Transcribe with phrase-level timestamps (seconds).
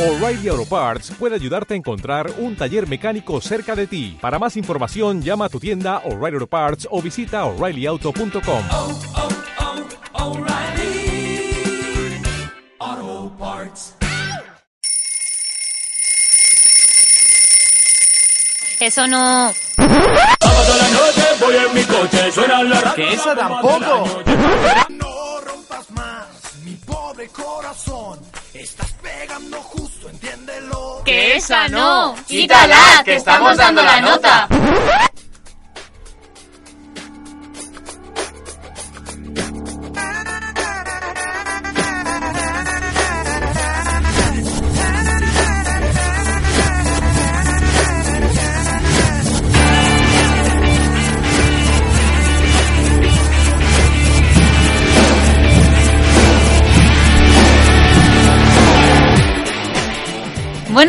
[0.00, 4.16] O'Reilly Auto Parts puede ayudarte a encontrar un taller mecánico cerca de ti.
[4.18, 8.62] Para más información, llama a tu tienda O'Reilly Auto Parts o visita oreillyauto.com.
[8.72, 8.98] oh,
[12.82, 13.94] oh, Parts.
[18.80, 19.52] Eso no.
[19.76, 22.94] Sábado la noche voy en mi coche, suena la.
[22.94, 24.22] Que esa tampoco.
[24.88, 26.26] No rompas más
[26.64, 28.39] mi pobre corazón.
[28.52, 31.02] Estás pegando justo, entiéndelo.
[31.04, 32.16] Que esa no.
[32.26, 34.48] Quítala, que estamos dando la nota.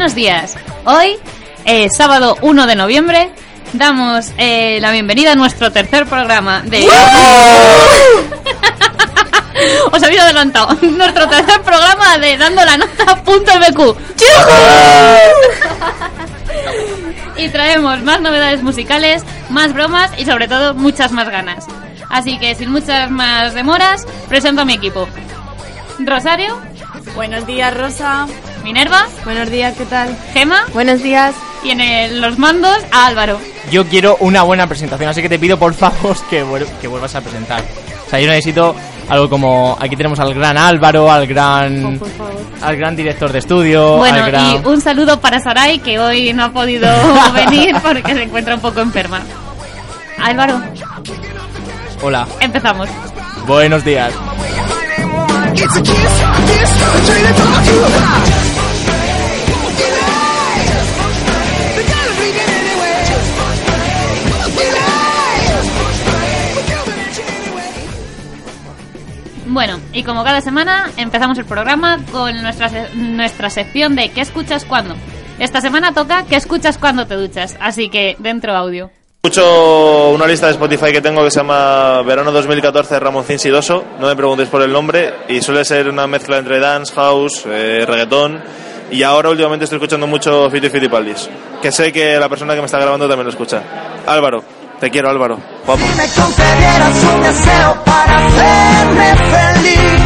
[0.02, 0.58] Buenos días.
[0.86, 1.20] Hoy,
[1.64, 3.32] eh, sábado 1 de noviembre,
[3.74, 6.88] damos eh, la bienvenida a nuestro tercer programa de...
[9.92, 10.74] Os había adelantado.
[10.82, 13.96] Nuestro tercer programa de Dando la Nota.mq.
[17.38, 21.68] y traemos más novedades musicales, más bromas y sobre todo muchas más ganas.
[22.10, 25.08] Así que sin muchas más demoras, presento a mi equipo.
[26.00, 26.60] Rosario,
[27.16, 28.26] Buenos días, Rosa.
[28.64, 30.16] Minerva, Buenos días, ¿qué tal?
[30.34, 31.34] Gema Buenos días.
[31.64, 33.40] y en el- los mandos a Álvaro.
[33.72, 37.16] Yo quiero una buena presentación, así que te pido por favor que, vuel- que vuelvas
[37.16, 37.64] a presentar.
[38.06, 38.76] O sea, yo necesito
[39.10, 42.42] algo como aquí tenemos al gran Álvaro, al gran Oh, por favor.
[42.62, 46.34] al gran director de estudio, Bueno, al gran y un saludo para Sarai, que hoy
[46.34, 46.88] no ha podido
[47.34, 49.22] venir porque se encuentra un poco enferma.
[50.22, 50.62] Álvaro,
[52.02, 52.28] Hola.
[52.40, 52.90] empezamos.
[53.48, 54.14] Buenos días.
[69.52, 74.64] Bueno, y como cada semana, empezamos el programa con nuestra, nuestra sección de ¿Qué escuchas
[74.64, 74.96] cuando?
[75.40, 77.58] Esta semana toca ¿Qué escuchas cuando te duchas?
[77.60, 78.92] Así que dentro audio.
[79.22, 83.84] Escucho una lista de Spotify que tengo que se llama Verano 2014 de Ramoncín Sidoso,
[84.00, 87.84] no me preguntéis por el nombre, y suele ser una mezcla entre dance, house, eh,
[87.86, 88.42] reggaetón,
[88.90, 91.30] y ahora últimamente estoy escuchando mucho Fiti Fiti Paldis,
[91.62, 93.62] que sé que la persona que me está grabando también lo escucha.
[94.08, 94.44] Álvaro,
[94.82, 95.86] te quiero Álvaro, guapo.
[95.96, 100.02] me concedieras un deseo para hacerme feliz.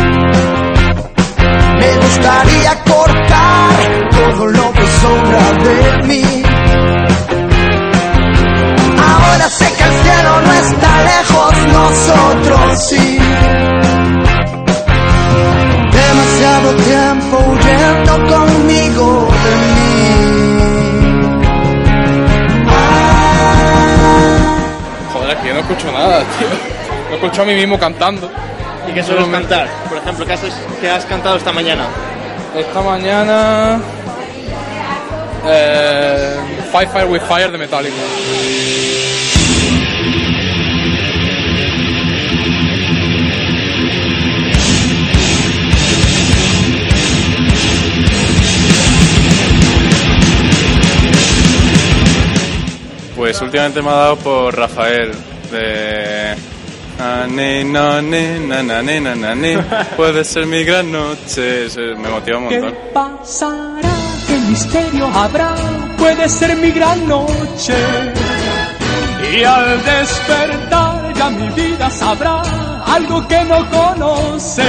[1.80, 6.44] Me gustaría cortar todo lo que sobra de mí.
[9.00, 13.18] Ahora sé que el cielo no está lejos, nosotros sí.
[15.94, 18.45] Demasiado tiempo huyendo conmigo
[25.66, 26.48] escucho nada, tío.
[27.10, 28.30] No escucho a mí mismo cantando.
[28.88, 29.68] ¿Y qué sueles cantar?
[29.90, 30.42] Por ejemplo, ¿qué has,
[30.80, 31.88] qué has cantado esta mañana?
[32.56, 33.80] Esta mañana.
[35.48, 36.38] Eh,
[36.72, 37.96] Fight Fire with Fire de Metallica.
[53.16, 55.12] Pues últimamente me ha dado por Rafael
[55.56, 56.36] de.
[59.98, 61.68] Puede ser mi gran noche.
[61.98, 62.76] Me motiva un montón.
[62.94, 63.96] pasará?
[64.28, 65.56] ¿Qué misterio habrá?
[65.98, 67.76] Puede ser mi gran noche.
[69.34, 72.42] Y al despertar ya mi vida sabrá
[72.86, 74.64] algo que no conoce.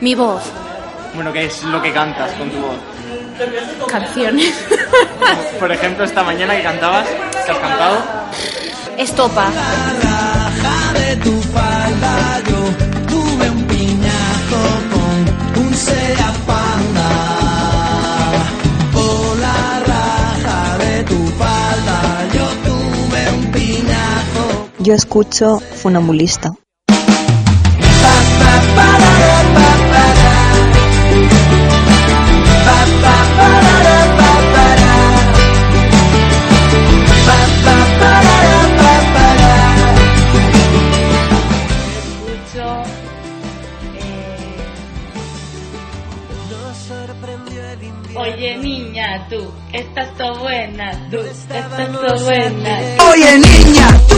[0.00, 0.42] Mi voz.
[1.14, 2.93] Bueno, ¿qué es lo que cantas con tu voz?
[3.88, 4.54] Canciones.
[5.60, 7.06] Por ejemplo, esta mañana que cantabas,
[7.44, 7.98] ¿qué has cantado?
[8.98, 9.50] Estopa.
[10.94, 12.60] de tu falda yo
[13.08, 14.60] tuve un piñaco
[14.92, 17.10] con un Seat Panda
[18.92, 19.36] por
[49.94, 52.80] estás todo buena, tú, estás todo buena.
[53.12, 54.16] Oye niña, tú,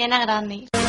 [0.00, 0.79] Ariana Grande.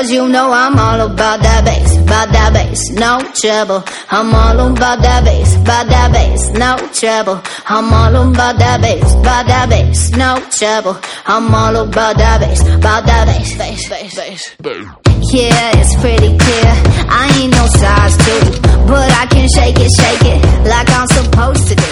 [0.00, 3.84] Because you know I'm all about that bass, about that bass, no trouble.
[4.08, 7.36] I'm all about that bass, about that bass, no trouble.
[7.68, 10.96] I'm all about that bass, about that bass, no trouble.
[11.26, 14.88] I'm all about that bass, about that bass, bass, bass, bass.
[15.36, 16.72] Yeah, it's pretty clear.
[17.04, 18.56] I ain't no size two,
[18.88, 21.90] but I can shake it, shake it like I'm supposed to do.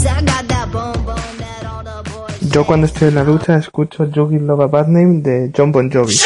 [0.00, 2.54] Cause I got that boom boom that all the boys.
[2.54, 5.90] Yo cuando estoy en la ducha escucho Jogging Love a Bad Name de John Bon
[5.90, 6.16] Jovi.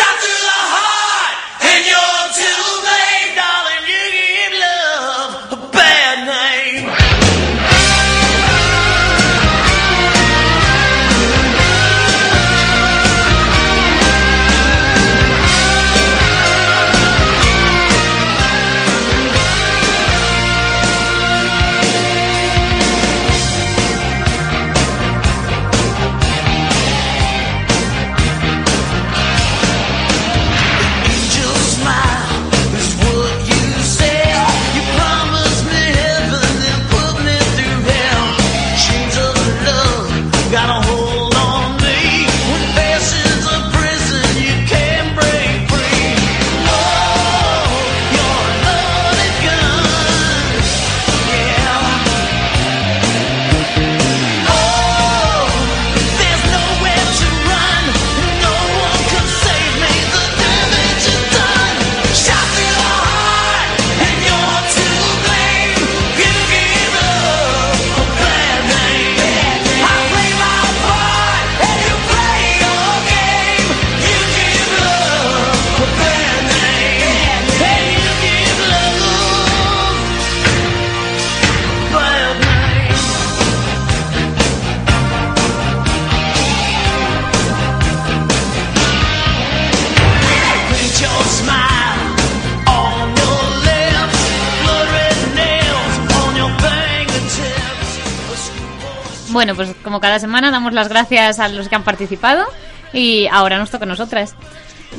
[100.74, 102.44] Las gracias a los que han participado
[102.92, 104.34] y ahora nos toca a nosotras.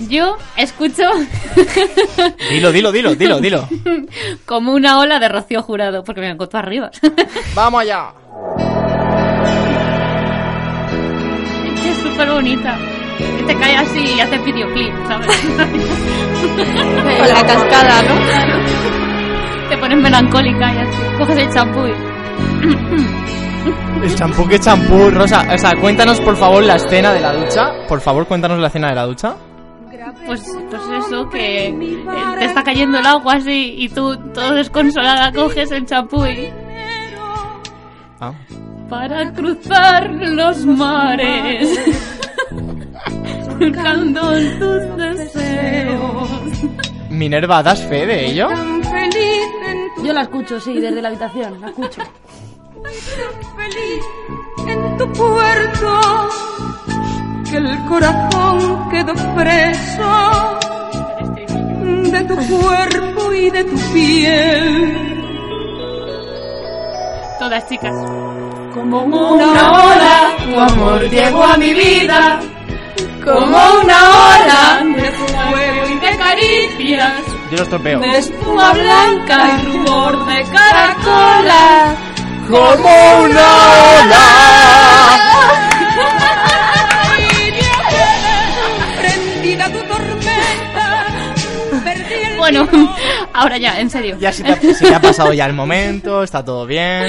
[0.09, 1.03] Yo escucho
[2.49, 3.67] Dilo, dilo, dilo, dilo, dilo.
[4.45, 6.91] como una ola de Rocío Jurado, porque me encuentro arriba.
[7.55, 8.11] Vamos allá.
[11.85, 12.77] es súper bonita.
[13.17, 15.37] Que te cae así y hace videoclip, ¿sabes?
[17.17, 19.69] Con la cascada, ¿no?
[19.69, 20.97] Te pones melancólica y así.
[21.17, 21.93] Coges el champú y...
[24.03, 25.45] El champú, qué champú, Rosa.
[25.53, 27.71] O sea, cuéntanos por favor la escena de la ducha.
[27.87, 29.35] Por favor, cuéntanos la escena de la ducha.
[30.25, 31.75] Pues, pues eso, que
[32.39, 36.49] te está cayendo el agua así y tú, todo desconsolada, coges el champú y...
[38.19, 38.31] Ah.
[38.89, 41.79] Para cruzar los mares,
[43.59, 44.21] buscando
[44.59, 46.29] tus deseos.
[47.09, 48.47] Minerva, ¿das fe de ello?
[50.03, 52.01] Yo la escucho, sí, desde la habitación, la escucho.
[54.67, 56.29] En tu puerto
[57.49, 60.59] que el corazón quedó preso
[62.11, 65.11] de tu cuerpo y de tu piel.
[67.39, 67.93] Todas chicas.
[68.73, 72.39] Como una ola, tu amor llegó a mi vida.
[73.23, 73.97] Como una
[74.31, 77.21] ola de fuego y de caricias.
[77.51, 77.99] Yo lo estropeo.
[77.99, 81.95] De espuma blanca y rubor de caracola.
[82.47, 83.65] Como una
[91.85, 92.67] el Bueno,
[93.33, 94.17] ahora ya, en serio.
[94.19, 97.07] Ya se te, ha, se te ha pasado ya el momento, está todo bien.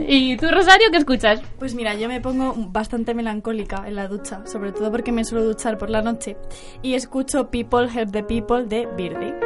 [0.00, 1.40] ¿Y tú, Rosario, qué escuchas?
[1.58, 5.44] Pues mira, yo me pongo bastante melancólica en la ducha, sobre todo porque me suelo
[5.44, 6.36] duchar por la noche.
[6.82, 9.43] Y escucho People Help the People de Birdie.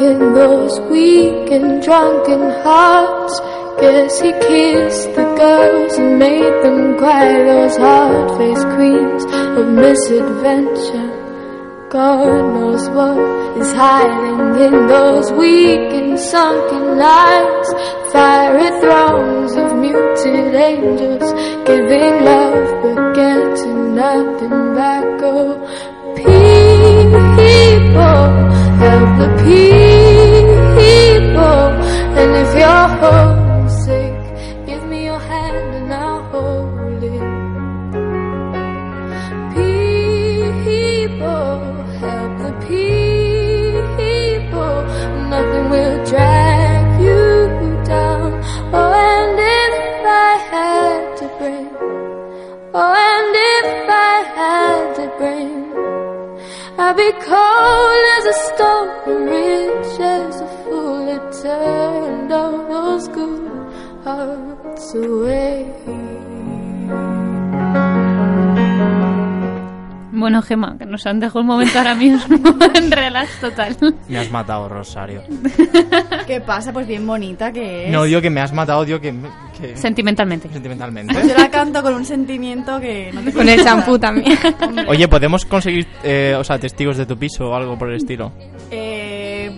[0.00, 3.40] In those weak and drunken hearts.
[3.80, 9.24] Guess he kissed the girls and made them cry, those hard faced queens
[9.58, 11.18] of misadventure.
[11.90, 13.18] God knows what
[13.58, 17.68] is hiding in those weak and sunken eyes.
[18.12, 21.32] Fiery throngs of muted angels
[21.66, 25.22] giving love but getting nothing back.
[25.22, 25.97] Oh,
[29.18, 31.08] the people.
[32.18, 33.37] And if you're homesick,
[56.98, 63.46] be cold as a stone rich as a fool that turned all those good
[64.02, 66.17] hearts away.
[70.18, 72.20] Bueno, Gema, que nos han dejado un momento ahora mismo
[72.74, 73.76] en relax total.
[74.08, 75.22] Me has matado, Rosario.
[76.26, 76.72] ¿Qué pasa?
[76.72, 77.92] Pues bien bonita que es.
[77.92, 79.14] No, digo que me has matado, digo que...
[79.60, 80.48] que- Sentimentalmente.
[80.52, 81.14] Sentimentalmente.
[81.14, 84.36] Yo la canto con un sentimiento que no te Con el champú también.
[84.88, 88.32] Oye, ¿podemos conseguir, eh, o sea, testigos de tu piso o algo por el estilo?
[88.70, 88.97] Eh,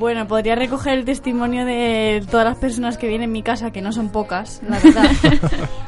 [0.01, 3.81] bueno, podría recoger el testimonio de todas las personas que vienen en mi casa, que
[3.83, 5.11] no son pocas, la verdad.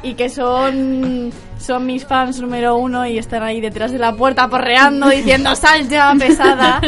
[0.04, 4.46] y que son, son mis fans número uno y están ahí detrás de la puerta
[4.48, 6.80] porreando diciendo sal ya pesada.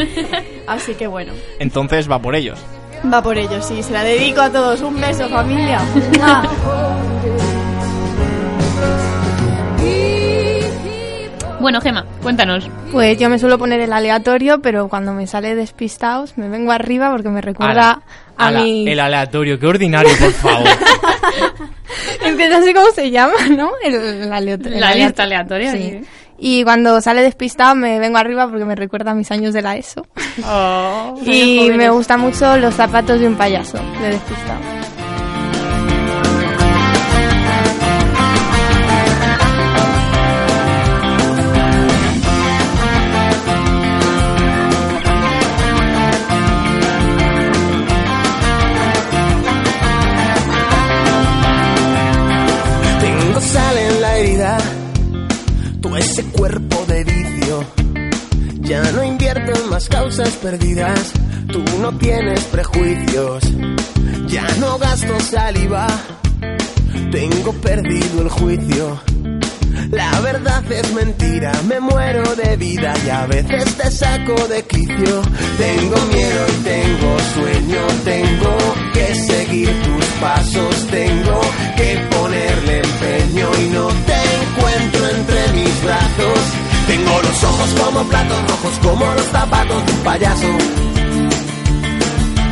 [0.67, 2.59] Así que bueno, Entonces va por ellos.
[3.11, 3.81] va por ello, sí.
[3.83, 4.81] Se la dedico a todos.
[4.81, 5.79] Un beso, familia.
[11.65, 12.69] Bueno, Gema, cuéntanos.
[12.91, 17.09] Pues yo me suelo poner el aleatorio, pero cuando me sale despistados me vengo arriba
[17.09, 18.03] porque me recuerda
[18.37, 18.87] a ala, mi...
[18.87, 20.67] El aleatorio, qué ordinario, por favor.
[22.23, 23.71] Es que no sé cómo se llama, ¿no?
[23.83, 24.29] El, el
[24.79, 25.71] La lista aleatoria.
[25.71, 26.01] Sí.
[26.03, 26.07] sí.
[26.37, 29.75] Y cuando sale despistado me vengo arriba porque me recuerda a mis años de la
[29.75, 30.05] ESO.
[30.45, 34.84] Oh, y me gustan mucho los zapatos de un payaso, de despistado.
[55.97, 57.63] Ese cuerpo de vicio.
[58.61, 61.11] Ya no invierto en más causas perdidas,
[61.51, 63.43] tú no tienes prejuicios.
[64.27, 65.87] Ya no gasto saliva,
[67.11, 68.99] tengo perdido el juicio.
[69.91, 75.21] La verdad es mentira, me muero de vida y a veces te saco de quicio.
[75.57, 78.57] Tengo miedo y tengo sueño, tengo
[78.93, 81.41] que seguir tus pasos, tengo
[81.77, 83.94] que ponerle empeño y no
[87.55, 90.47] ojos como platos rojos, como los zapatos de un payaso.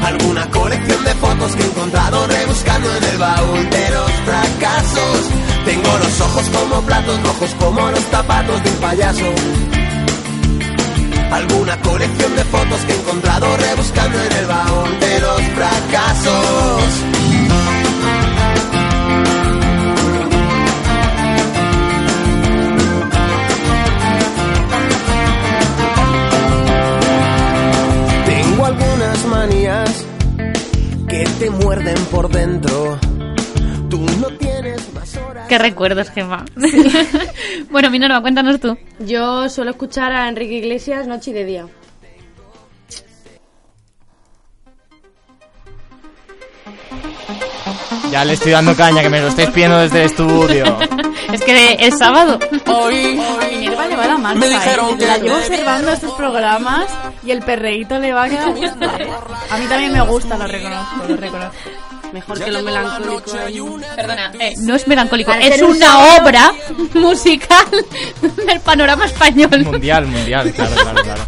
[0.04, 5.20] Alguna colección de fotos que he encontrado rebuscando en el baúl de los fracasos.
[5.66, 9.30] Tengo los ojos como platos rojos, como los zapatos de un payaso.
[11.32, 17.23] Alguna colección de fotos que he encontrado rebuscando en el baúl de los fracasos.
[29.28, 30.06] Manías
[31.08, 33.00] que te muerden por dentro.
[33.90, 35.48] Tú no tienes más horas.
[35.48, 36.44] Qué recuerdos, Gema.
[37.70, 38.76] bueno, Minerva, cuéntanos tú.
[39.00, 41.68] Yo suelo escuchar a Enrique Iglesias noche y de día.
[48.12, 50.78] Ya le estoy dando caña, que me lo estáis pidiendo desde el estudio.
[51.32, 52.40] Es que es sábado.
[53.52, 54.50] Minerva le va la marcha, Me ¿eh?
[54.50, 56.86] dijeron que La llevo observando estos programas
[57.26, 59.08] y el perreíto le va a quedar ¿eh?
[59.50, 61.56] A mí también me gusta, lo reconozco, lo reconozco.
[62.12, 63.22] Mejor que lo melancólico.
[63.96, 66.24] Perdona, eh, no es melancólico, Al es un una sábado.
[66.28, 66.52] obra
[66.94, 67.66] musical
[68.46, 69.64] del panorama español.
[69.66, 71.22] Mundial, mundial, claro, claro, claro.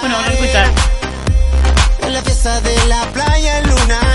[0.00, 0.68] Bueno, vamos a escuchar.
[2.02, 4.13] En la fiesta de la playa en luna llena.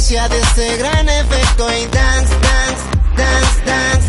[0.00, 2.84] De este gran efecto y dance, dance,
[3.18, 4.08] dance, dance,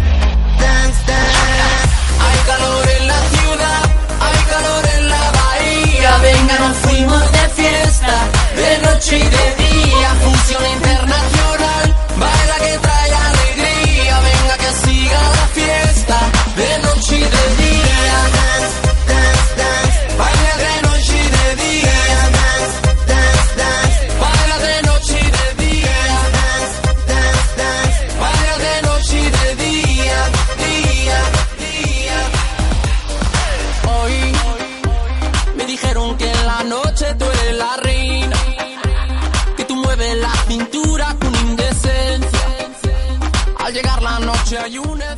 [0.58, 1.90] dance, dance.
[2.18, 3.84] Hay calor en la ciudad,
[4.22, 6.18] hay calor en la bahía.
[6.22, 8.14] Venga, nos fuimos de fiesta,
[8.56, 10.16] de noche y de día.
[10.24, 10.66] Fusión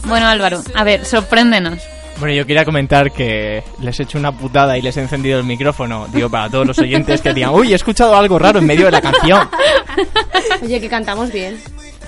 [0.05, 1.79] Bueno, Álvaro, a ver, sorpréndenos.
[2.19, 5.45] Bueno, yo quería comentar que les he hecho una putada y les he encendido el
[5.45, 8.85] micrófono, digo, para todos los oyentes que digan, uy, he escuchado algo raro en medio
[8.85, 9.49] de la canción.
[10.61, 11.59] Oye, que cantamos bien.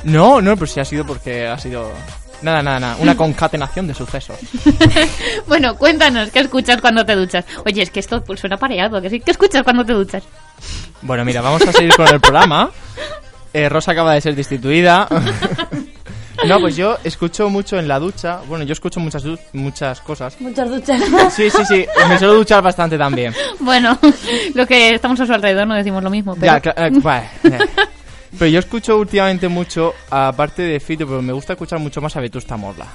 [0.03, 1.91] No, no, pero sí ha sido porque ha sido...
[2.41, 4.37] Nada, nada, nada, una concatenación de sucesos.
[5.47, 7.45] Bueno, cuéntanos, ¿qué escuchas cuando te duchas?
[7.65, 9.19] Oye, es que esto pues, suena pareado, que sí.
[9.19, 10.23] ¿Qué escuchas cuando te duchas?
[11.01, 12.71] Bueno, mira, vamos a seguir con el programa.
[13.53, 15.07] Eh, Rosa acaba de ser destituida.
[16.47, 18.39] No, pues yo escucho mucho en la ducha.
[18.47, 20.39] Bueno, yo escucho muchas du- muchas cosas.
[20.41, 21.01] Muchas duchas.
[21.33, 21.85] Sí, sí, sí.
[22.09, 23.33] Me suelo duchar bastante también.
[23.59, 23.97] Bueno,
[24.53, 26.59] lo que estamos a su alrededor no decimos lo mismo, pero...
[26.61, 27.29] Ya, eh, vale.
[28.37, 32.19] Pero yo escucho últimamente mucho, aparte de Fito, pero me gusta escuchar mucho más a
[32.19, 32.87] Vetusta Morla.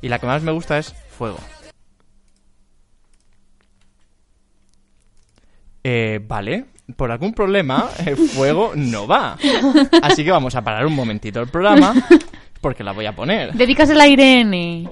[0.00, 1.38] Y la que más me gusta es Fuego.
[5.82, 6.64] Eh, vale,
[6.96, 9.36] por algún problema, eh, Fuego no va.
[10.02, 11.94] Así que vamos a parar un momentito el programa,
[12.64, 13.52] porque la voy a poner.
[13.52, 14.88] Dedícasela a Irene.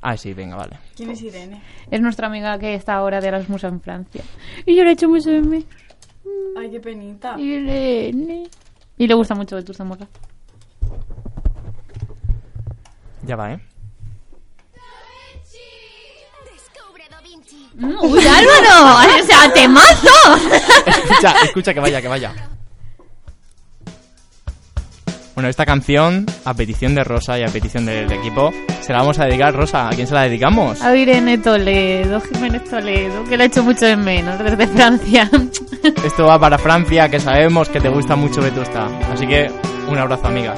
[0.00, 0.78] Ah, sí, venga, vale.
[0.96, 1.60] ¿Quién es Irene?
[1.90, 4.22] Es nuestra amiga que está ahora de Erasmus en Francia.
[4.64, 5.66] Y yo le he hecho mucho de mí.
[6.58, 7.38] Ay, qué penita.
[7.38, 8.48] Irene.
[8.96, 10.08] Y le gusta mucho Vetusta Morla.
[13.26, 13.60] Ya va, ¿eh?
[17.82, 19.20] ¡Uy, Álvaro!
[19.20, 20.36] ¡O sea, temazo!
[20.86, 22.53] Escucha, escucha, que vaya, que vaya.
[25.34, 29.18] Bueno, esta canción, a petición de Rosa y a petición del equipo, se la vamos
[29.18, 29.88] a dedicar, Rosa.
[29.88, 30.80] ¿A quién se la dedicamos?
[30.80, 35.28] A Irene Toledo, Jiménez Toledo, que le he hecho mucho de menos desde Francia.
[36.04, 38.86] Esto va para Francia, que sabemos que te gusta mucho Vetusta.
[39.12, 39.50] Así que,
[39.88, 40.54] un abrazo, amiga.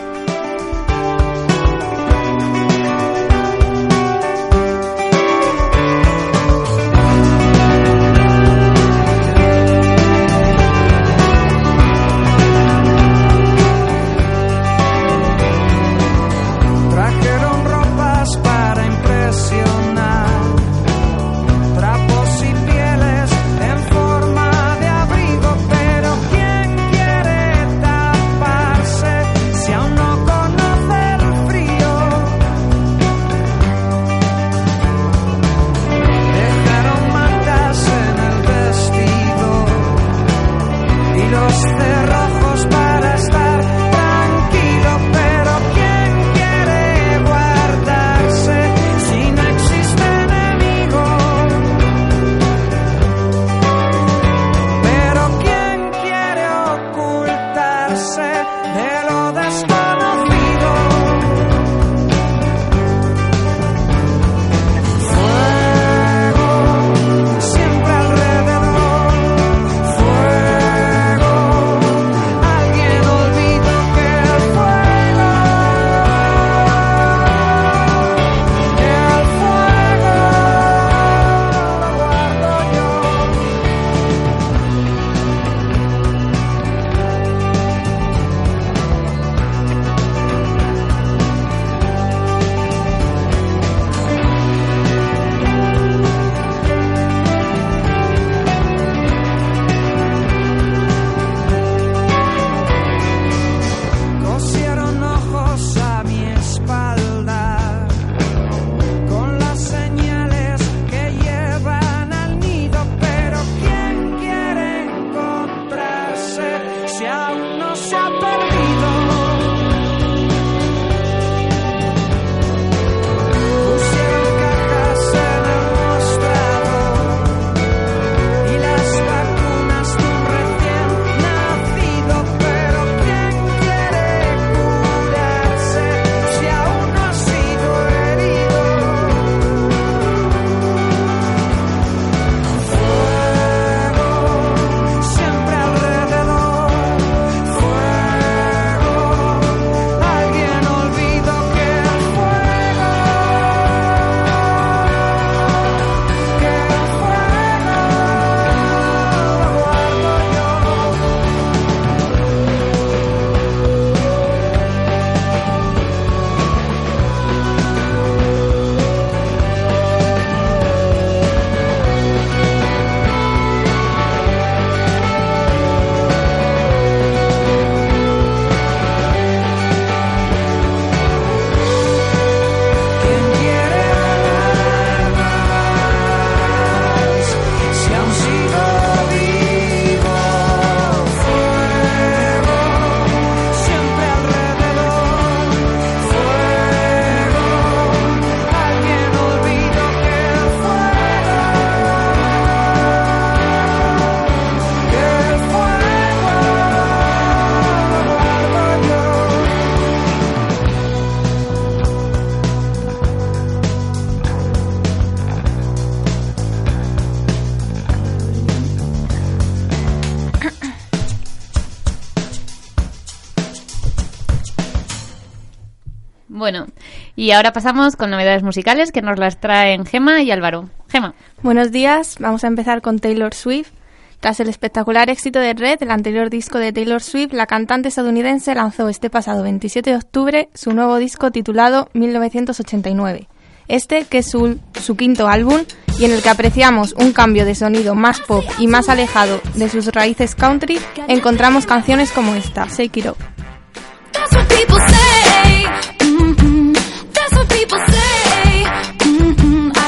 [227.27, 230.71] Y ahora pasamos con novedades musicales que nos las traen Gema y Álvaro.
[230.89, 231.15] Gema.
[231.43, 233.73] Buenos días, vamos a empezar con Taylor Swift.
[234.21, 238.55] Tras el espectacular éxito de Red, el anterior disco de Taylor Swift, la cantante estadounidense
[238.55, 243.27] lanzó este pasado 27 de octubre su nuevo disco titulado 1989.
[243.67, 245.63] Este, que es su, su quinto álbum
[245.99, 249.69] y en el que apreciamos un cambio de sonido más pop y más alejado de
[249.69, 253.17] sus raíces country, encontramos canciones como esta, Shake It Up.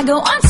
[0.09, 0.48] Go on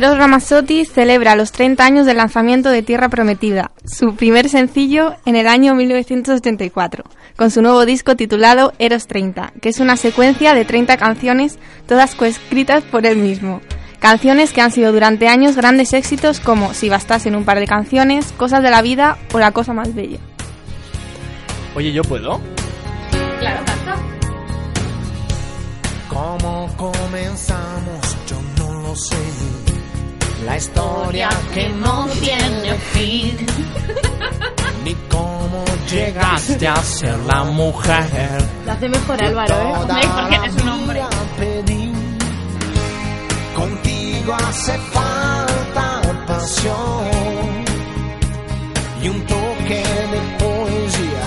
[0.00, 5.36] Eros Ramazzotti celebra los 30 años del lanzamiento de Tierra Prometida, su primer sencillo en
[5.36, 7.04] el año 1984,
[7.36, 12.14] con su nuevo disco titulado Eros 30, que es una secuencia de 30 canciones, todas
[12.14, 13.60] coescritas por él mismo.
[13.98, 18.32] Canciones que han sido durante años grandes éxitos como Si bastasen un par de canciones,
[18.38, 20.18] Cosas de la vida o La cosa más bella.
[21.74, 22.40] Oye, ¿yo puedo?
[23.38, 23.96] Claro, canta.
[26.08, 28.16] ¿Cómo comenzamos?
[28.26, 29.49] Yo no lo sé.
[30.44, 33.46] La historia que no tiene fin.
[34.84, 38.42] Ni cómo llegaste a ser la mujer.
[38.64, 39.74] Lo hace mejor Álvaro, ¿eh?
[40.14, 41.02] Porque eres un hombre.
[43.54, 47.64] Contigo hace falta pasión
[49.02, 51.26] y un toque de poesía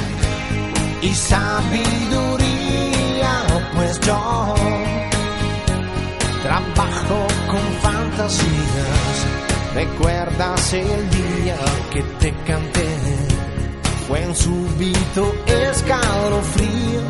[1.01, 2.53] y sabiduría,
[3.75, 4.55] pues yo
[6.43, 8.92] trabajo con fantasías.
[9.73, 11.57] ¿Recuerdas el día
[11.91, 12.87] que te canté?
[14.07, 17.01] Fue en súbito escalofrío.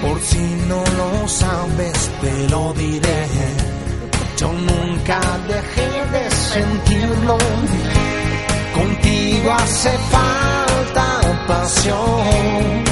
[0.00, 0.38] Por si
[0.68, 3.26] no lo sabes, te lo diré.
[4.38, 7.36] Yo nunca dejé de sentirlo.
[8.74, 12.84] Contigo hace falta pasión.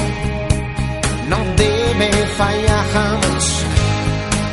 [1.29, 3.65] No debe fallar jamás.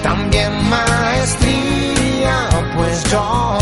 [0.03, 3.54] También maestría, pues yo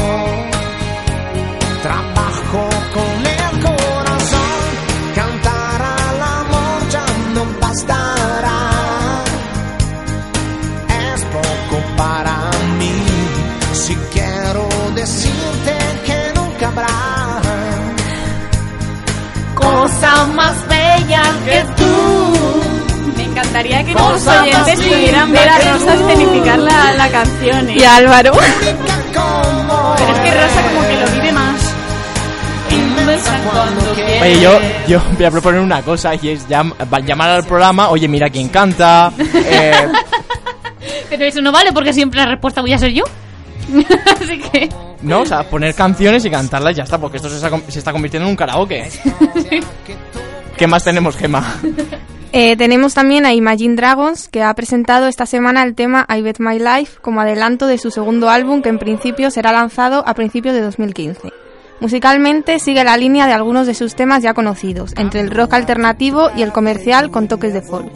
[20.29, 23.13] más bella que tú.
[23.17, 27.69] Me encantaría que los oyentes pudieran ver a Rosa escenificar la, la canción.
[27.71, 27.75] ¿eh?
[27.79, 28.33] Y a Álvaro.
[28.33, 31.75] Pero es que Rosa como que lo vive más.
[34.23, 36.73] Oye, yo, yo voy a proponer una cosa y es llam-
[37.05, 39.13] llamar al programa, oye, mira quién canta.
[39.35, 39.89] eh,
[41.11, 43.05] Pero eso no vale porque siempre la respuesta voy a ser yo.
[44.21, 44.69] Así que.
[45.03, 47.63] No, o sea, poner canciones y cantarlas y ya está, porque esto se está, com-
[47.69, 48.89] se está convirtiendo en un karaoke.
[50.57, 51.45] ¿Qué más tenemos, Gema?
[52.35, 56.39] Eh, tenemos también a Imagine Dragons, que ha presentado esta semana el tema I Bet
[56.39, 60.55] My Life como adelanto de su segundo álbum, que en principio será lanzado a principios
[60.55, 61.31] de 2015.
[61.81, 66.31] Musicalmente sigue la línea de algunos de sus temas ya conocidos, entre el rock alternativo
[66.35, 67.93] y el comercial con toques de folk.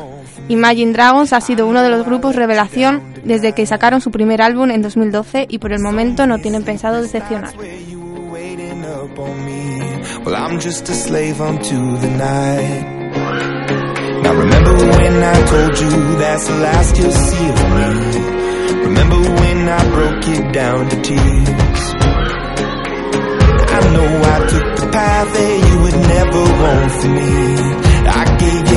[0.49, 4.71] Imagine Dragons ha sido uno de los grupos revelación desde que sacaron su primer álbum
[4.71, 7.53] en 2012 y por el momento no tienen pensado decepcionar.
[23.69, 24.87] I know I took the
[25.69, 26.45] you would never
[26.99, 27.37] for me.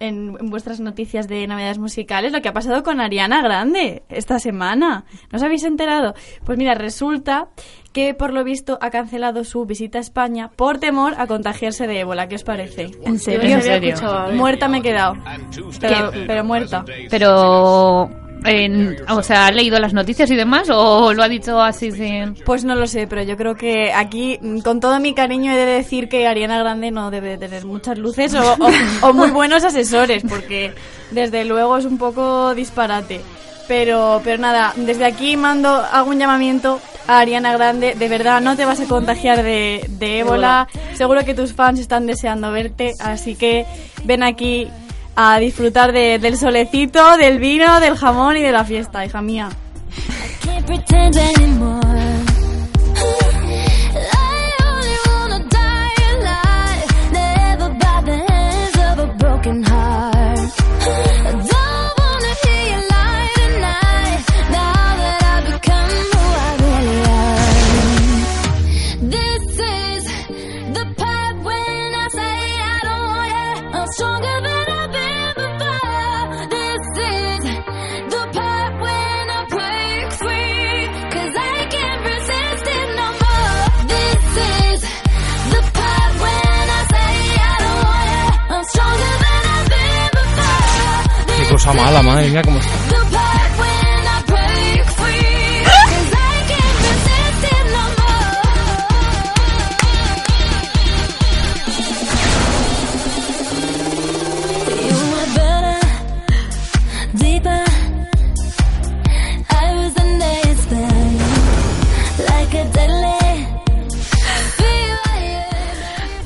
[0.00, 4.38] en, en vuestras noticias de Navidades musicales lo que ha pasado con Ariana Grande esta
[4.38, 5.04] semana.
[5.30, 6.14] ¿No os habéis enterado?
[6.44, 7.48] Pues mira, resulta
[7.92, 12.00] que por lo visto ha cancelado su visita a España por temor a contagiarse de
[12.00, 12.28] ébola.
[12.28, 12.90] ¿Qué os parece?
[13.04, 13.56] ¿En serio?
[13.56, 13.96] ¿En serio?
[14.34, 15.16] Muerta me he quedado.
[15.80, 16.84] Pero, pero muerta.
[17.10, 18.10] Pero,
[18.44, 22.34] en- o sea, ¿ha leído las noticias y demás o lo ha dicho así sin...?
[22.44, 25.56] Pues no lo sé, pero yo creo que aquí, mm, con todo mi cariño, he
[25.56, 29.30] de decir que Ariana Grande no debe de tener muchas luces o, o- o muy
[29.30, 30.72] buenos asesores, porque
[31.10, 33.20] desde luego es un poco disparate.
[33.68, 37.94] Pero, pero nada, desde aquí mando hago un llamamiento a Ariana Grande.
[37.94, 40.66] De verdad, no te vas a contagiar de, de ébola.
[40.94, 43.64] Seguro que tus fans están deseando verte, así que
[44.04, 44.66] ven aquí
[45.22, 49.50] a disfrutar de- del solecito, del vino, del jamón y de la fiesta, hija mía.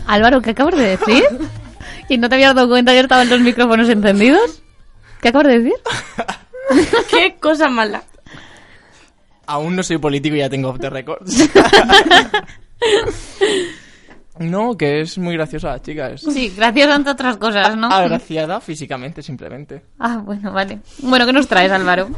[0.07, 1.25] Álvaro, ¿qué acabas de decir?
[2.09, 4.64] ¿Y no te habías dado cuenta que estaban los micrófonos encendidos?
[5.25, 5.81] ¿Qué acabas de decir?
[7.11, 8.03] Qué cosa mala.
[9.47, 11.49] Aún no soy político y ya tengo off the records.
[14.39, 16.11] no, que es muy graciosa la chica.
[16.11, 17.87] Es Sí, gracias ante otras cosas, ¿no?
[17.87, 19.83] agraciada físicamente, simplemente.
[19.99, 20.81] Ah, bueno, vale.
[20.99, 22.11] Bueno, ¿qué nos traes, Álvaro?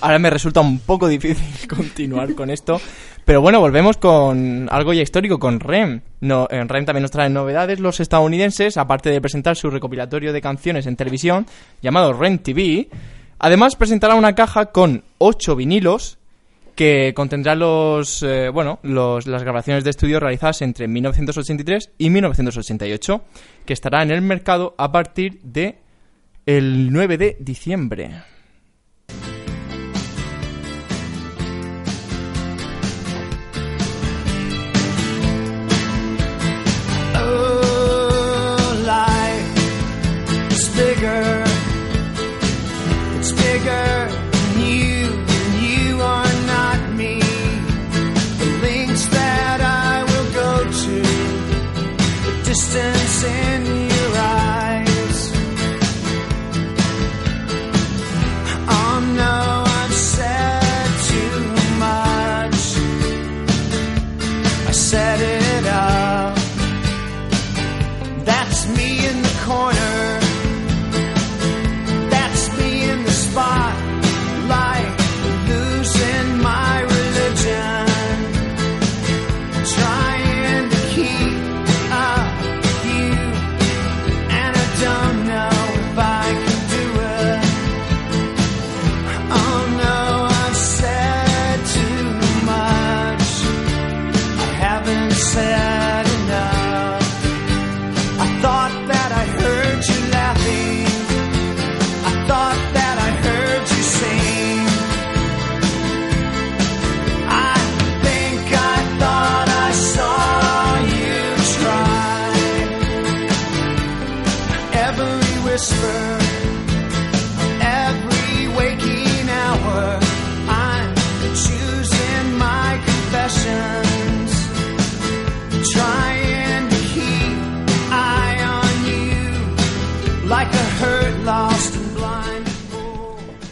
[0.00, 2.80] Ahora me resulta un poco difícil continuar con esto.
[3.26, 6.00] Pero bueno, volvemos con algo ya histórico, con REM.
[6.20, 10.40] No, en REM también nos traen novedades los estadounidenses, aparte de presentar su recopilatorio de
[10.40, 11.44] canciones en televisión,
[11.82, 12.88] llamado REM TV.
[13.40, 16.18] Además presentará una caja con 8 vinilos
[16.76, 23.22] que contendrá los, eh, bueno, los, las grabaciones de estudio realizadas entre 1983 y 1988,
[23.64, 25.80] que estará en el mercado a partir de
[26.46, 28.35] el 9 de diciembre.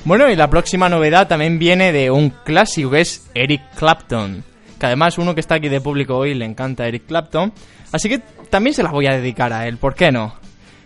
[0.05, 4.45] Bueno, y la próxima novedad también viene de un clásico que es Eric Clapton.
[4.79, 7.55] Que además uno que está aquí de público hoy le encanta Eric Clapton.
[7.91, 8.19] Así que
[8.51, 10.35] también se las voy a dedicar a él, ¿por qué no?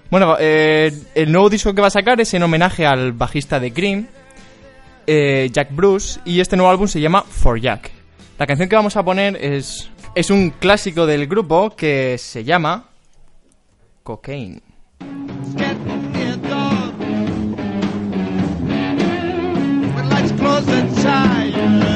[0.09, 3.73] Bueno, eh, el nuevo disco que va a sacar es en homenaje al bajista de
[3.73, 4.07] Cream,
[5.07, 7.91] eh, Jack Bruce, y este nuevo álbum se llama For Jack.
[8.39, 12.89] La canción que vamos a poner es, es un clásico del grupo que se llama
[14.05, 14.63] Cocaine.
[20.61, 21.88] was a child.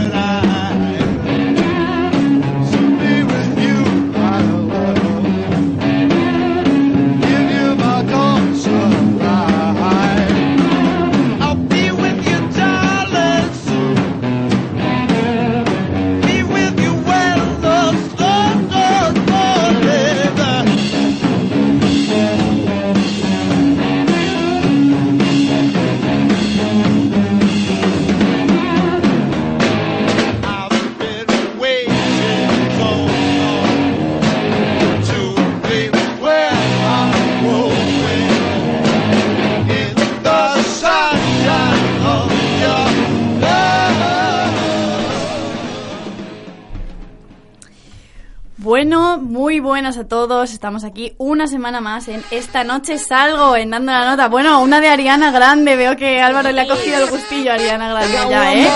[48.63, 50.53] Bueno, muy buenas a todos.
[50.53, 54.29] Estamos aquí una semana más en Esta Noche Salgo, en Dando la Nota.
[54.29, 55.75] Bueno, una de Ariana Grande.
[55.75, 58.69] Veo que Álvaro le ha cogido el gustillo a Ariana Grande ya, ¿eh?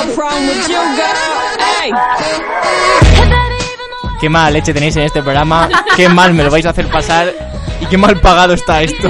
[4.20, 7.32] Qué mala leche tenéis en este programa, qué mal me lo vais a hacer pasar
[7.80, 9.08] y qué mal pagado está esto.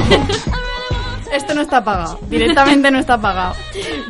[1.32, 3.54] Esto no está pagado, directamente no está pagado.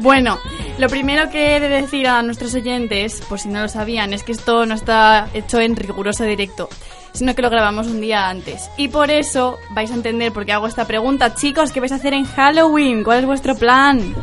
[0.01, 0.37] Bueno,
[0.79, 4.23] lo primero que he de decir a nuestros oyentes, por si no lo sabían, es
[4.23, 6.69] que esto no está hecho en riguroso directo,
[7.13, 8.71] sino que lo grabamos un día antes.
[8.77, 11.35] Y por eso vais a entender por qué hago esta pregunta.
[11.35, 13.05] Chicos, ¿qué vais a hacer en Halloween?
[13.05, 14.15] ¿Cuál es vuestro plan?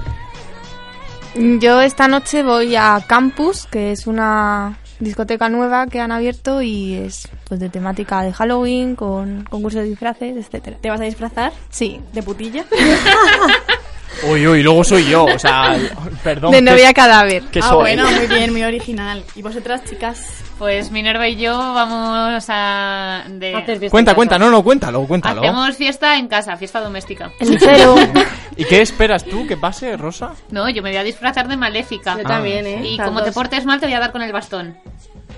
[1.35, 6.93] Yo esta noche voy a Campus, que es una discoteca nueva que han abierto y
[6.93, 10.77] es pues de temática de Halloween, con concursos de disfraces, etcétera.
[10.79, 11.51] ¿Te vas a disfrazar?
[11.69, 11.99] Sí.
[12.13, 12.65] ¿De putilla?
[14.23, 15.75] Uy, uy, luego soy yo, o sea,
[16.23, 16.51] perdón.
[16.51, 17.43] de que- novia cadáver.
[17.43, 17.79] que ah, soy.
[17.79, 19.23] bueno, muy bien, muy original.
[19.35, 20.43] ¿Y vosotras, chicas?
[20.57, 23.23] Pues Minerva y yo vamos a...
[23.27, 23.89] De...
[23.89, 25.41] Cuenta, cuenta, no, no, cuéntalo, cuéntalo.
[25.41, 27.31] Hacemos fiesta en casa, fiesta doméstica.
[28.55, 30.31] ¿Y qué esperas tú que pase, Rosa?
[30.51, 32.15] No, yo me voy a disfrazar de maléfica.
[32.17, 32.81] Yo también, ¿eh?
[32.85, 34.77] Y como te portes mal, te voy a dar con el bastón.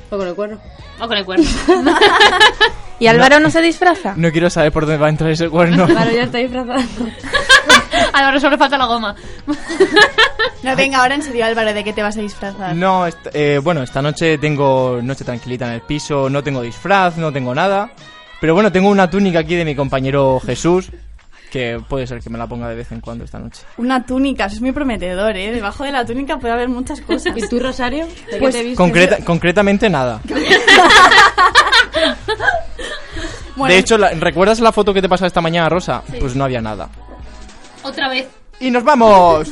[0.09, 0.59] O con el cuerno.
[0.99, 1.45] O con el cuerno.
[2.99, 4.13] ¿Y Álvaro no se disfraza?
[4.15, 5.85] No quiero saber por dónde va a entrar ese cuerno.
[5.87, 6.81] Claro, ya está disfrazado.
[8.13, 9.15] Álvaro, solo falta la goma.
[10.63, 12.75] No, venga, ahora en serio, Álvaro, ¿de qué te vas a disfrazar?
[12.75, 17.17] No, est- eh, bueno, esta noche tengo noche tranquilita en el piso, no tengo disfraz,
[17.17, 17.91] no tengo nada.
[18.41, 20.89] Pero bueno, tengo una túnica aquí de mi compañero Jesús,
[21.51, 23.61] que puede ser que me la ponga de vez en cuando esta noche.
[23.77, 25.51] Una túnica, eso es muy prometedor, ¿eh?
[25.51, 27.35] Debajo de la túnica puede haber muchas cosas.
[27.37, 28.05] ¿Y tú, Rosario?
[28.31, 28.77] ¿De Pues, qué te vistes?
[28.77, 30.19] Concreta- concretamente nada.
[33.55, 33.73] Bueno.
[33.73, 36.03] De hecho, la- ¿recuerdas la foto que te pasó esta mañana, Rosa?
[36.19, 36.89] Pues no había nada.
[37.85, 38.27] Otra vez.
[38.59, 39.51] ¡Y nos vamos!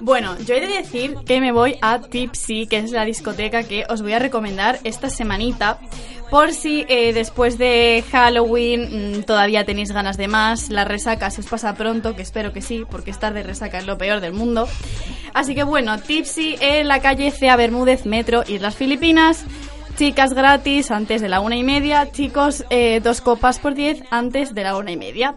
[0.00, 3.84] Bueno, yo he de decir que me voy a Tipsy, que es la discoteca que
[3.88, 5.80] os voy a recomendar esta semanita.
[6.30, 11.40] Por si eh, después de Halloween mm, todavía tenéis ganas de más, la resaca se
[11.40, 14.34] os pasa pronto, que espero que sí, porque estar de resaca es lo peor del
[14.34, 14.68] mundo.
[15.32, 19.44] Así que bueno, Tipsy en la calle Cea Bermúdez, Metro, Islas Filipinas.
[19.98, 24.54] Chicas gratis antes de la una y media, chicos eh, dos copas por diez antes
[24.54, 25.34] de la una y media.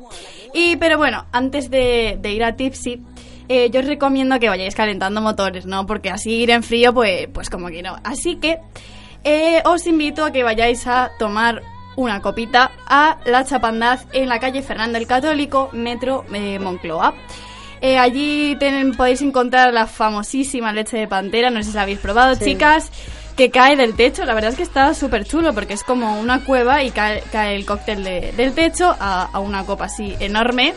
[0.53, 3.01] Y pero bueno, antes de, de ir a Tipsy,
[3.49, 5.87] eh, yo os recomiendo que vayáis calentando motores, ¿no?
[5.87, 7.95] Porque así ir en frío, pues, pues como que no.
[8.03, 8.59] Así que
[9.23, 11.63] eh, os invito a que vayáis a tomar
[11.95, 17.15] una copita a La Chapandaz en la calle Fernando el Católico, Metro eh, Moncloa.
[17.81, 21.97] Eh, allí ten- podéis encontrar la famosísima leche de pantera, no sé si la habéis
[21.97, 22.45] probado, Sí.
[22.45, 22.91] chicas,
[23.41, 24.23] que cae del techo.
[24.25, 27.55] La verdad es que está súper chulo porque es como una cueva y cae, cae
[27.55, 30.75] el cóctel de- del techo a, a una copa así enorme.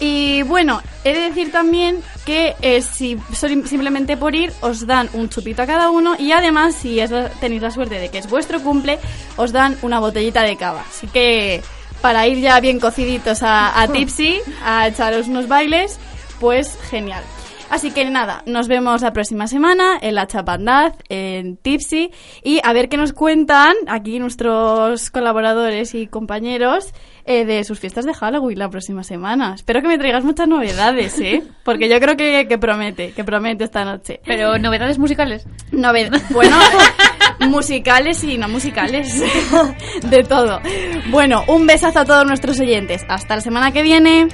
[0.00, 3.16] Y bueno, he de decir también que eh, si
[3.64, 7.10] simplemente por ir os dan un chupito a cada uno y además si es
[7.40, 8.98] tenéis la suerte de que es vuestro cumple
[9.36, 10.84] os dan una botellita de cava.
[10.90, 11.62] Así que
[12.02, 15.98] para ir ya bien cociditos a, a Tipsy, a echaros unos bailes,
[16.40, 17.22] pues genial.
[17.70, 22.10] Así que nada, nos vemos la próxima semana en la Chapandaz, en Tipsy,
[22.42, 26.92] y a ver qué nos cuentan aquí nuestros colaboradores y compañeros
[27.24, 29.54] eh, de sus fiestas de Halloween la próxima semana.
[29.56, 31.42] Espero que me traigas muchas novedades, ¿eh?
[31.64, 34.20] Porque yo creo que, que promete, que promete esta noche.
[34.24, 35.44] Pero novedades musicales.
[35.72, 36.56] Noved bueno,
[37.40, 39.22] musicales y no musicales.
[40.08, 40.60] de todo.
[41.10, 43.04] Bueno, un besazo a todos nuestros oyentes.
[43.08, 44.28] Hasta la semana que viene.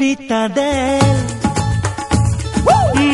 [0.00, 0.98] Pita del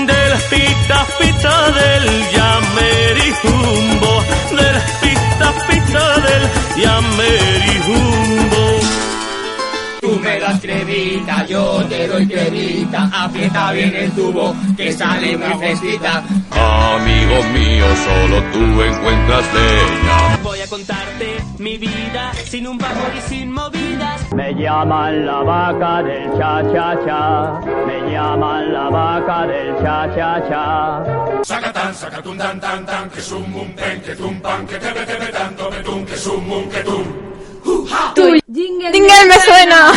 [0.07, 4.13] Del pita pita del Yamerihumbo,
[4.57, 6.45] del pita pita del
[6.83, 8.63] Yamerihumbo.
[10.01, 13.11] Tú me das cremita, yo te doy cremita.
[13.13, 16.23] Aprieta bien el tubo, que sale muy fresquita.
[16.53, 20.39] Amigo mío, solo tú encuentras leña.
[20.45, 23.96] Voy a contarte mi vida sin un vapor y sin movidas.
[24.37, 27.59] Me llaman la vaca del cha cha cha.
[27.87, 31.03] Me llaman la vaca del cha cha cha.
[31.43, 35.33] Sacatán, sacatún, tan, tan, tan, que sum, bum, pen, que tum, pan, que tebe, tebe,
[35.33, 37.03] tanto, betum, que sum, bum, que tum.
[38.53, 39.93] jingle, me suena.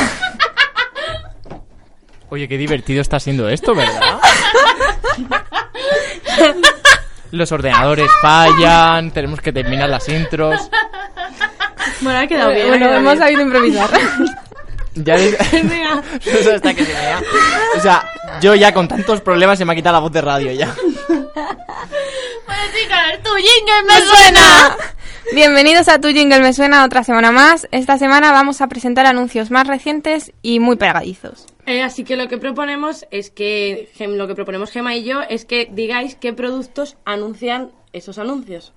[2.29, 4.21] Oye, qué divertido está siendo esto, ¿verdad?
[7.31, 10.69] Los ordenadores fallan, tenemos que terminar las intros.
[12.01, 12.67] Bueno, ha quedado bien.
[12.69, 13.17] Bueno, hemos bien.
[13.19, 13.89] sabido improvisar.
[14.95, 15.15] Ya
[16.25, 17.21] Eso hasta que se vea.
[17.77, 18.03] O sea,
[18.41, 20.75] yo ya con tantos problemas se me ha quitado la voz de radio ya.
[21.07, 24.77] Bueno, chicas, tu jingle me suena.
[25.33, 27.67] Bienvenidos a Tu Jingle Me Suena otra semana más.
[27.71, 31.45] Esta semana vamos a presentar anuncios más recientes y muy pegadizos.
[31.67, 35.45] Eh, así que lo que proponemos es que, lo que proponemos Gema y yo es
[35.45, 38.73] que digáis qué productos anuncian esos anuncios.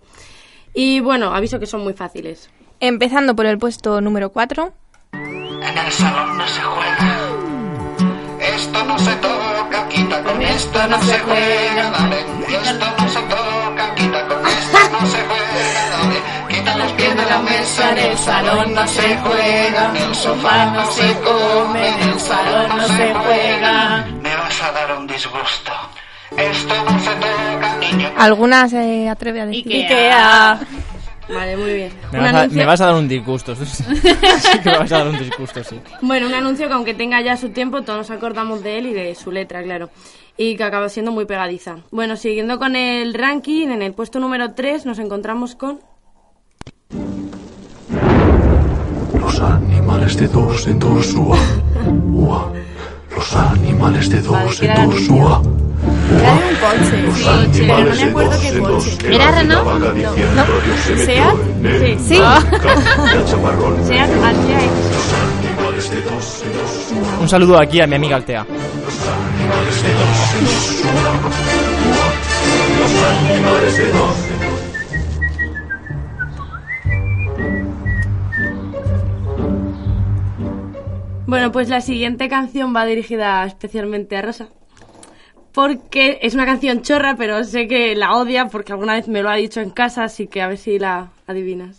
[0.75, 2.51] Y bueno, aviso que son muy fáciles.
[2.85, 4.73] Empezando por el puesto número 4.
[5.13, 7.19] En el salón no se juega.
[8.41, 12.21] Esto no se toca, quita con esto no se juega, dale.
[12.49, 16.23] Esto no se toca, quita con esto no se juega, dale.
[16.49, 20.67] Quita los pies de la mesa, en el salón no se juega, en el sofá
[20.67, 24.07] no se come, en el salón no se juega.
[24.21, 25.73] Me vas a dar un disgusto.
[26.37, 28.11] Esto no se toca, niño.
[28.19, 29.73] ¿Alguna se atreve a decir?
[29.73, 30.59] Ikea.
[31.35, 31.93] Vale, muy bien.
[32.13, 33.55] Me vas, a, anuncio- me vas a dar un disgusto.
[33.65, 35.81] Sí que me vas a dar un disgusto, sí.
[36.01, 38.93] Bueno, un anuncio que aunque tenga ya su tiempo, todos nos acordamos de él y
[38.93, 39.91] de su letra, claro.
[40.37, 41.77] Y que acaba siendo muy pegadiza.
[41.91, 45.81] Bueno, siguiendo con el ranking, en el puesto número 3 nos encontramos con...
[49.43, 51.37] animales de dos en dos, ua,
[52.13, 52.53] ua.
[53.15, 55.43] Los animales de dos en dos, ua.
[56.21, 56.97] Era de un coche.
[57.53, 58.91] Sí, pero no me acuerdo qué coche.
[59.11, 59.67] ¿Era Renault?
[59.67, 59.79] No.
[60.37, 60.45] No.
[61.99, 62.17] Sí.
[63.89, 64.73] Seat Altea ua.
[67.21, 68.45] Un saludo aquí a mi amiga Altea.
[68.45, 72.11] Los animales de dos en dos, ua, ua.
[72.79, 74.63] Los animales de dos en dos.
[81.27, 84.49] Bueno, pues la siguiente canción va dirigida especialmente a Rosa.
[85.53, 89.29] Porque es una canción chorra, pero sé que la odia porque alguna vez me lo
[89.29, 91.77] ha dicho en casa, así que a ver si la adivinas.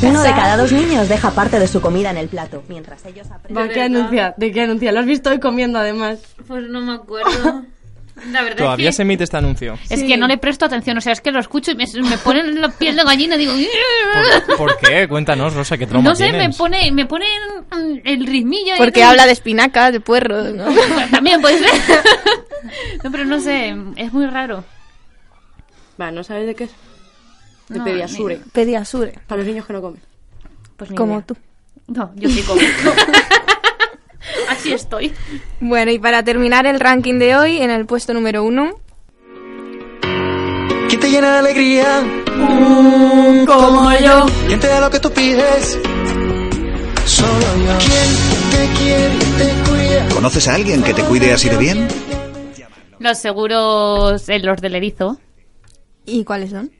[0.00, 0.08] De.
[0.08, 3.30] Uno de cada dos niños deja parte de su comida en el plato, mientras ellos
[3.30, 3.64] aprenden.
[3.64, 4.34] ¿Va qué anuncia?
[4.36, 4.92] ¿De qué anuncia?
[4.92, 6.20] ¿Lo has visto hoy comiendo además?
[6.46, 7.64] Pues no me acuerdo.
[8.30, 9.78] La verdad Todavía es se emite este anuncio.
[9.88, 10.96] es que no le presto atención.
[10.98, 13.38] O sea, es que lo escucho y me, me ponen la piel de gallina y
[13.38, 13.52] digo...
[14.56, 15.06] ¿Por qué?
[15.08, 17.26] Cuéntanos, Rosa, qué trauma No sé, me pone, me pone
[18.04, 18.74] el ritmillo.
[18.74, 20.66] y Porque habla de espinacas, de puerros, ¿no?
[21.10, 21.70] También puede ser.
[23.04, 24.64] no, pero no sé, es muy raro.
[26.00, 26.70] Va, ¿no sabes de qué es?
[27.68, 28.40] De No, Pediasure.
[28.52, 29.18] Pediasure.
[29.26, 30.00] Para los niños que no comen.
[30.76, 31.26] Pues Como idea.
[31.26, 31.36] tú.
[31.88, 32.60] No, yo sí como.
[34.48, 35.12] Así estoy.
[35.60, 38.80] Bueno, y para terminar el ranking de hoy, en el puesto número uno,
[40.88, 42.02] ¿Quién te llena de alegría?
[43.46, 44.26] como yo.
[44.46, 45.78] ¿Quién te da lo que tú pides?
[47.04, 47.78] Solo yo.
[47.78, 50.08] ¿Quién te quiere te cuida?
[50.14, 51.88] ¿Conoces a alguien que te cuide así de bien?
[52.98, 55.20] Los seguros, eh, los del erizo.
[56.06, 56.70] ¿y cuáles son?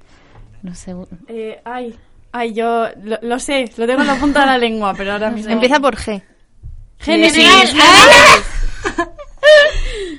[0.63, 1.13] Los seguros.
[1.29, 1.95] Eh, ay,
[2.33, 5.31] ay, yo lo, lo sé, lo tengo en la punta de la lengua, pero ahora
[5.31, 5.53] mismo.
[5.53, 6.23] Empieza por G.
[6.99, 7.75] Génesis.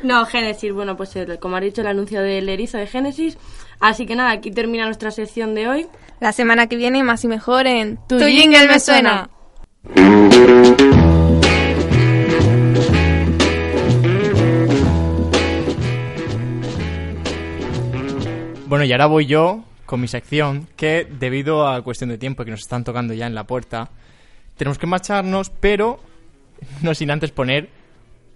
[0.02, 3.38] No, Génesis, bueno, pues el- como ha dicho el anuncio del erizo de Génesis.
[3.82, 5.88] Así que nada, aquí termina nuestra sección de hoy.
[6.22, 9.30] La semana que viene, más y mejor en Tu Tu jingle jingle me me suena.
[18.68, 22.52] Bueno, y ahora voy yo con mi sección, que debido a cuestión de tiempo que
[22.52, 23.90] nos están tocando ya en la puerta,
[24.58, 26.00] tenemos que marcharnos, pero
[26.82, 27.70] no sin antes poner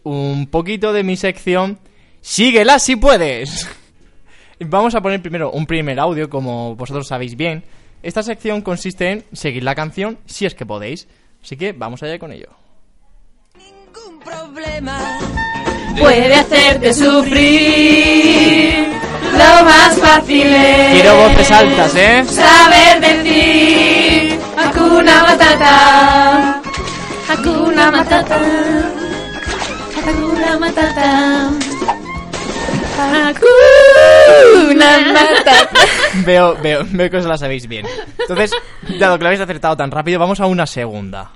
[0.03, 1.79] un poquito de mi sección.
[2.21, 3.67] ¡Síguela si puedes!
[4.59, 7.63] Vamos a poner primero un primer audio, como vosotros sabéis bien.
[8.01, 11.07] Esta sección consiste en seguir la canción si es que podéis.
[11.41, 12.49] Así que vamos allá con ello.
[15.97, 18.87] Puede hacerte sufrir.
[19.33, 22.23] Lo más fácil es Quiero voces altas, ¿eh?
[22.25, 26.52] saber decir Hakuna Matata.
[27.29, 28.39] Hakuna Matata.
[30.05, 31.49] Hakuna Matata.
[32.97, 35.69] Hakuna Matata.
[36.25, 37.87] Veo, veo, veo que os la sabéis bien.
[38.19, 38.51] Entonces,
[38.99, 41.31] dado que lo habéis acertado tan rápido, vamos a una segunda.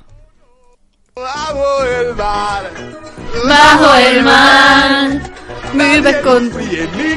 [1.15, 2.63] Bajo el mar.
[3.47, 5.21] Bajo el mar.
[5.73, 6.49] Vive con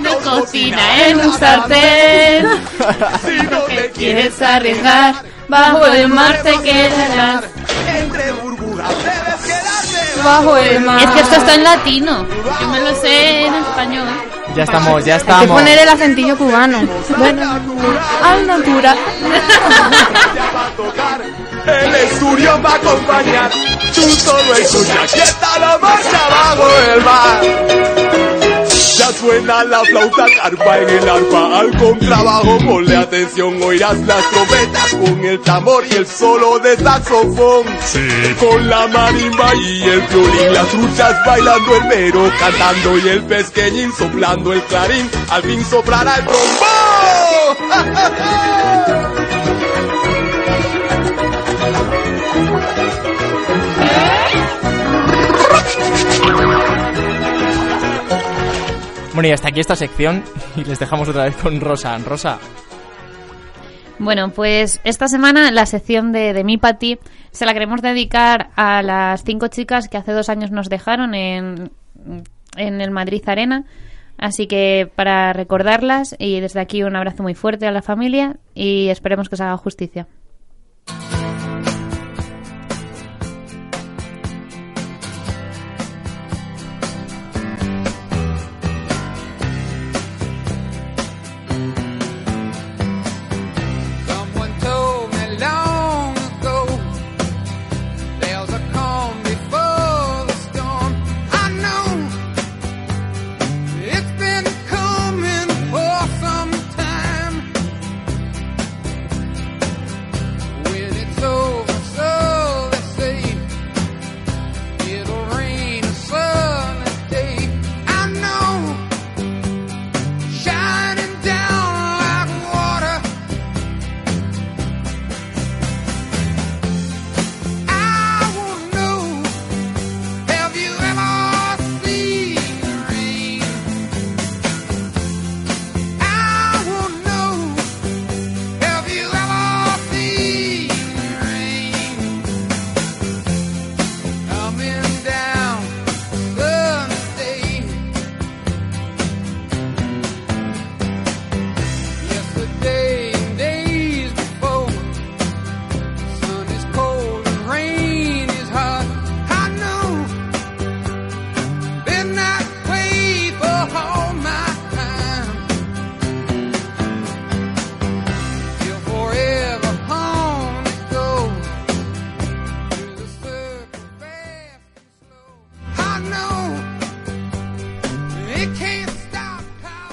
[0.03, 2.47] No cocina en un sartén.
[3.25, 5.15] Si no te Quieres arriesgar.
[5.49, 7.45] Bajo el mar te quedarás.
[10.23, 10.99] Bajo el mar.
[11.03, 12.27] Es que esto está en latino.
[12.61, 14.07] Yo me lo sé en español.
[14.55, 15.47] Ya estamos, ya Hay que estamos.
[15.61, 16.79] poner el acentillo cubano.
[17.17, 17.61] Bueno,
[18.25, 18.93] al natura.
[18.93, 21.21] a tocar.
[21.67, 23.51] El estudio va a acompañar.
[23.95, 25.03] Tú solo escucha.
[25.03, 28.40] Aquí está la marcha bajo el mar.
[28.97, 32.59] Ya suena la flauta carpa en el arpa al contrabajo.
[32.67, 37.65] Ponle atención, oirás las trompetas con el tambor y el solo de saxofón.
[38.39, 43.93] Con la marimba y el violín, las truchas bailando el mero, cantando y el pesqueñín
[43.93, 45.09] soplando el clarín.
[45.31, 46.51] Al fin soplará el trombón.
[59.21, 60.25] Bueno, y hasta aquí esta sección
[60.57, 61.99] y les dejamos otra vez con Rosa.
[61.99, 62.39] Rosa,
[63.99, 66.99] Bueno, pues esta semana la sección de, de Mi Pati
[67.31, 71.71] se la queremos dedicar a las cinco chicas que hace dos años nos dejaron en,
[72.57, 73.67] en el Madrid Arena.
[74.17, 78.89] Así que para recordarlas y desde aquí un abrazo muy fuerte a la familia y
[78.89, 80.07] esperemos que se haga justicia.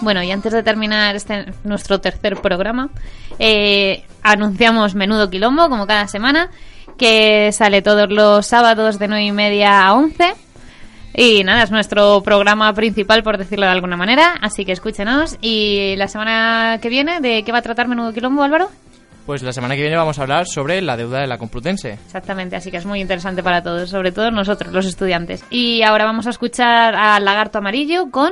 [0.07, 2.91] Bueno, y antes de terminar este nuestro tercer programa,
[3.39, 6.49] eh, anunciamos Menudo Quilombo, como cada semana,
[6.97, 10.33] que sale todos los sábados de 9 y media a 11.
[11.13, 14.35] Y nada, es nuestro programa principal, por decirlo de alguna manera.
[14.41, 15.37] Así que escúchenos.
[15.41, 18.69] Y la semana que viene, ¿de qué va a tratar Menudo Quilombo, Álvaro?
[19.25, 21.99] Pues la semana que viene vamos a hablar sobre la deuda de la Complutense.
[22.05, 25.43] Exactamente, así que es muy interesante para todos, sobre todo nosotros, los estudiantes.
[25.49, 28.31] Y ahora vamos a escuchar a Lagarto Amarillo con...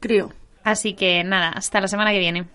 [0.00, 0.32] Crío.
[0.64, 2.46] Así que nada, hasta la semana que viene.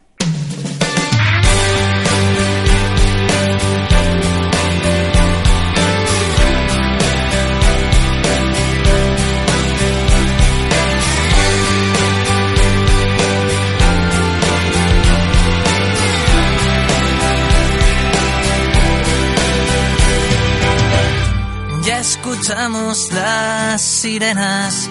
[21.88, 24.89] Ya escuchamos las sirenas.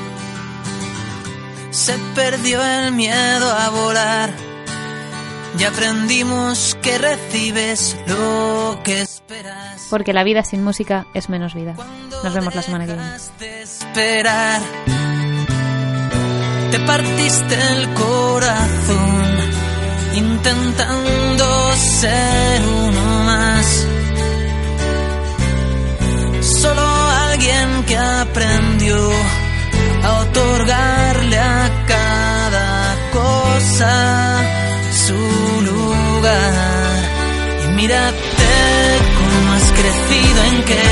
[1.76, 4.32] Se perdió el miedo a volar.
[5.58, 9.86] Ya aprendimos que recibes lo que esperas.
[9.90, 11.76] Porque la vida sin música es menos vida.
[12.24, 13.62] Nos vemos la semana que viene.
[13.62, 14.62] Esperar.
[16.70, 19.36] Te partiste el corazón
[20.14, 23.86] intentando ser uno más.
[26.40, 29.10] Solo alguien que aprendió
[30.06, 32.70] a otorgarle a cada
[33.18, 33.94] cosa
[35.06, 35.20] su
[35.70, 36.98] lugar.
[37.64, 38.52] Y mírate
[39.18, 40.86] cómo has crecido, en qué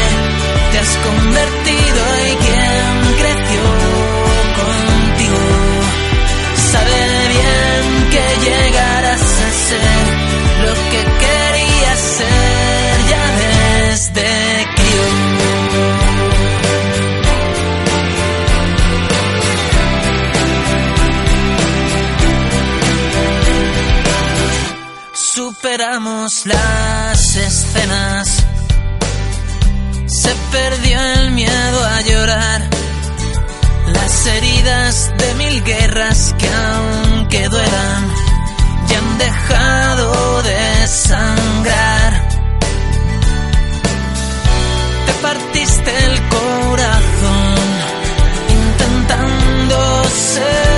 [0.71, 3.65] te has convertido y quién creció
[4.61, 5.43] contigo.
[6.73, 7.01] Sabe
[7.35, 10.24] bien que llegarás a ser
[25.77, 28.47] Las escenas.
[30.07, 32.63] Se perdió el miedo a llorar.
[33.93, 38.09] Las heridas de mil guerras que aunque duelan
[38.87, 42.29] ya han dejado de sangrar.
[45.07, 47.57] Te partiste el corazón
[48.49, 50.74] intentando ser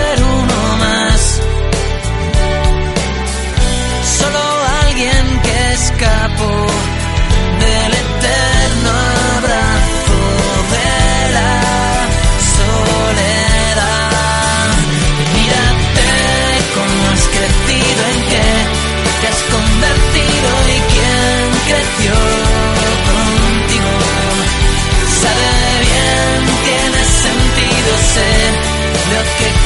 [29.16, 29.65] lo que